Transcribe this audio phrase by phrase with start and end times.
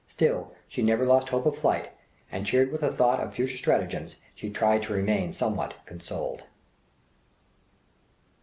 [0.07, 1.91] Still, she never lost hope of flight,
[2.31, 6.45] and cheered with the thought of future stratagem, she tried to remain somewhat consoled.